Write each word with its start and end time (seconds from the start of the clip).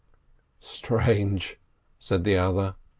"Strange!" 0.61 1.59
said 1.99 2.23
the 2.23 2.35
other. 2.35 2.75